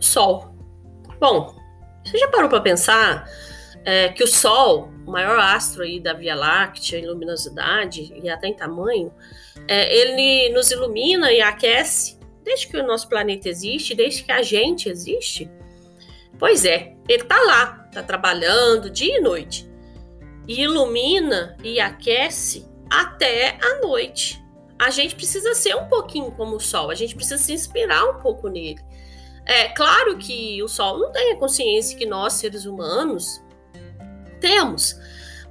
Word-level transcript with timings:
Sol. 0.00 0.54
Bom, 1.20 1.54
você 2.04 2.18
já 2.18 2.28
parou 2.28 2.48
para 2.48 2.60
pensar 2.60 3.28
é, 3.84 4.08
que 4.08 4.22
o 4.22 4.26
Sol, 4.26 4.90
o 5.06 5.10
maior 5.10 5.38
astro 5.38 5.82
aí 5.82 6.00
da 6.00 6.12
Via 6.12 6.34
Láctea 6.34 6.98
em 6.98 7.06
luminosidade 7.06 8.12
e 8.22 8.28
até 8.28 8.48
em 8.48 8.54
tamanho, 8.54 9.12
é, 9.66 9.94
ele 9.94 10.52
nos 10.54 10.70
ilumina 10.70 11.32
e 11.32 11.40
aquece 11.40 12.18
desde 12.48 12.66
que 12.66 12.78
o 12.78 12.86
nosso 12.86 13.08
planeta 13.08 13.46
existe, 13.48 13.94
desde 13.94 14.24
que 14.24 14.32
a 14.32 14.42
gente 14.42 14.88
existe? 14.88 15.50
Pois 16.38 16.64
é, 16.64 16.94
ele 17.06 17.22
está 17.22 17.38
lá, 17.42 17.84
está 17.88 18.02
trabalhando 18.02 18.88
dia 18.88 19.18
e 19.18 19.20
noite. 19.20 19.68
E 20.46 20.62
ilumina 20.62 21.56
e 21.62 21.78
aquece 21.78 22.66
até 22.88 23.58
a 23.60 23.80
noite. 23.80 24.42
A 24.78 24.88
gente 24.90 25.14
precisa 25.14 25.54
ser 25.54 25.74
um 25.74 25.88
pouquinho 25.88 26.30
como 26.32 26.56
o 26.56 26.60
Sol, 26.60 26.90
a 26.90 26.94
gente 26.94 27.14
precisa 27.14 27.36
se 27.36 27.52
inspirar 27.52 28.04
um 28.04 28.20
pouco 28.20 28.48
nele. 28.48 28.80
É 29.48 29.68
claro 29.70 30.18
que 30.18 30.62
o 30.62 30.68
Sol 30.68 30.98
não 30.98 31.10
tem 31.10 31.32
a 31.32 31.36
consciência 31.36 31.96
que 31.96 32.04
nós, 32.04 32.34
seres 32.34 32.66
humanos, 32.66 33.42
temos, 34.42 34.94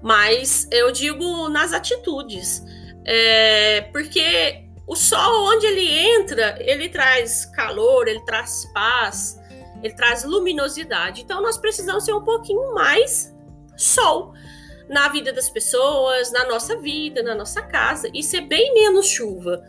mas 0.04 0.68
eu 0.72 0.92
digo 0.92 1.50
nas 1.50 1.74
atitudes. 1.74 2.64
É, 3.04 3.82
porque 3.92 4.66
o 4.86 4.96
Sol, 4.96 5.52
onde 5.52 5.66
ele 5.66 5.90
entra, 5.90 6.58
ele 6.62 6.90
traz 6.90 7.46
calor, 7.48 8.08
ele 8.08 8.24
traz 8.24 8.70
paz, 8.72 9.42
ele 9.82 9.96
traz 9.96 10.24
luminosidade. 10.24 11.22
Então 11.22 11.42
nós 11.42 11.58
precisamos 11.58 12.06
ser 12.06 12.14
um 12.14 12.24
pouquinho 12.24 12.76
mais 12.76 13.36
Sol 13.76 14.34
na 14.88 15.10
vida 15.10 15.34
das 15.34 15.50
pessoas, 15.50 16.32
na 16.32 16.46
nossa 16.46 16.78
vida, 16.78 17.24
na 17.24 17.34
nossa 17.34 17.64
casa, 17.64 18.10
e 18.14 18.22
ser 18.22 18.42
bem 18.42 18.74
menos 18.76 19.08
chuva. 19.08 19.64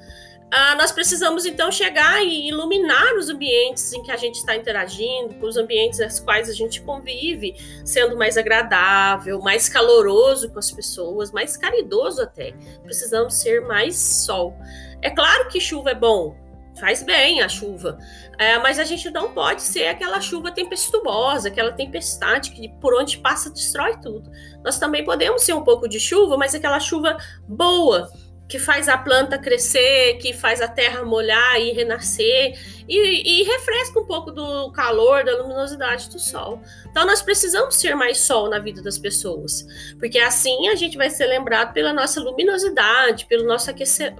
Ah, 0.51 0.75
nós 0.77 0.91
precisamos 0.91 1.45
então 1.45 1.71
chegar 1.71 2.25
e 2.25 2.49
iluminar 2.49 3.15
os 3.17 3.29
ambientes 3.29 3.93
em 3.93 4.03
que 4.03 4.11
a 4.11 4.17
gente 4.17 4.37
está 4.37 4.57
interagindo, 4.57 5.35
com 5.35 5.47
os 5.47 5.59
ambientes 5.59 5.99
nos 5.99 6.21
quais 6.21 6.49
a 6.49 6.55
gente 6.55 6.81
convive, 6.81 7.55
sendo 7.85 8.17
mais 8.17 8.39
agradável, 8.39 9.41
mais 9.41 9.69
caloroso 9.69 10.51
com 10.51 10.59
as 10.59 10.71
pessoas, 10.71 11.31
mais 11.33 11.57
caridoso 11.57 12.23
até. 12.23 12.55
Precisamos 12.83 13.35
ser 13.35 13.61
mais 13.61 13.97
sol. 13.97 14.57
É 15.03 15.11
claro 15.11 15.49
que 15.49 15.61
chuva 15.61 15.91
é 15.91 15.95
bom, 15.95 16.35
faz 16.81 17.03
bem 17.03 17.43
a 17.43 17.49
chuva, 17.49 17.99
é, 18.39 18.59
mas 18.59 18.79
a 18.79 18.85
gente 18.85 19.11
não 19.11 19.33
pode 19.33 19.61
ser 19.61 19.89
aquela 19.89 20.19
chuva 20.19 20.51
tempestuosa, 20.51 21.49
aquela 21.49 21.73
tempestade 21.73 22.53
que 22.53 22.71
por 22.81 22.95
onde 22.95 23.19
passa 23.19 23.51
destrói 23.51 23.99
tudo. 24.01 24.31
Nós 24.65 24.79
também 24.79 25.05
podemos 25.05 25.43
ser 25.43 25.53
um 25.53 25.63
pouco 25.63 25.87
de 25.87 26.01
chuva, 26.01 26.39
mas 26.39 26.55
aquela 26.55 26.81
chuva 26.81 27.19
boa, 27.47 28.11
que 28.49 28.59
faz 28.59 28.89
a 28.89 28.97
planta 28.97 29.39
crescer, 29.39 30.15
que 30.15 30.33
faz 30.33 30.61
a 30.63 30.69
terra 30.69 31.05
molhar 31.05 31.61
e 31.61 31.73
renascer, 31.73 32.59
e, 32.89 33.41
e, 33.41 33.43
refresca 33.43 34.01
um 34.01 34.07
pouco 34.07 34.31
do 34.31 34.73
calor, 34.73 35.23
da 35.23 35.37
luminosidade 35.37 36.09
do 36.09 36.19
sol. 36.19 36.63
Então, 36.91 37.05
nós 37.05 37.21
precisamos 37.21 37.75
ser 37.75 37.95
mais 37.95 38.19
sol 38.19 38.49
na 38.49 38.59
vida 38.59 38.81
das 38.81 38.97
pessoas, 38.97 39.67
porque 39.99 40.19
assim 40.19 40.69
a 40.69 40.75
gente 40.75 40.97
vai 40.97 41.11
ser 41.11 41.27
lembrado 41.27 41.75
pela 41.75 41.93
nossa 41.93 42.21
luminosidade, 42.21 43.27
pelo 43.27 43.45
nosso, 43.45 43.71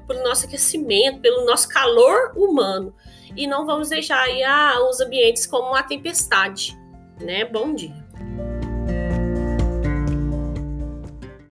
pelo 0.07 0.23
nosso 0.23 0.45
aquecimento, 0.45 1.21
pelo 1.21 1.47
nosso 1.47 1.67
calor 1.69 2.33
humano 2.37 2.95
e 3.37 3.47
não 3.47 3.65
vamos 3.65 3.89
deixar 3.89 4.21
aí 4.23 4.43
ah, 4.43 4.81
os 4.89 5.01
ambientes 5.01 5.47
como 5.47 5.69
uma 5.69 5.83
tempestade, 5.83 6.77
né? 7.21 7.45
Bom 7.45 7.75
dia. 7.75 7.95